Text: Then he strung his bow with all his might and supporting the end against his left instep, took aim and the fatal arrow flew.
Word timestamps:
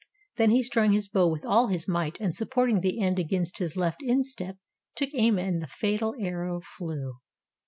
Then 0.37 0.49
he 0.49 0.63
strung 0.63 0.93
his 0.93 1.07
bow 1.07 1.27
with 1.27 1.45
all 1.45 1.67
his 1.67 1.87
might 1.87 2.19
and 2.19 2.35
supporting 2.35 2.79
the 2.81 2.99
end 2.99 3.19
against 3.19 3.59
his 3.59 3.77
left 3.77 3.99
instep, 4.01 4.57
took 4.95 5.11
aim 5.13 5.37
and 5.37 5.61
the 5.61 5.67
fatal 5.67 6.15
arrow 6.19 6.59
flew. 6.59 7.17